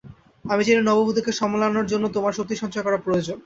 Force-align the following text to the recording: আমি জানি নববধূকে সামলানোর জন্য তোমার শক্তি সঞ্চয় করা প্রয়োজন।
আমি 0.45 0.61
জানি 0.63 0.81
নববধূকে 0.83 1.31
সামলানোর 1.39 1.89
জন্য 1.91 2.05
তোমার 2.15 2.33
শক্তি 2.37 2.55
সঞ্চয় 2.55 2.85
করা 2.85 2.97
প্রয়োজন। 2.97 3.37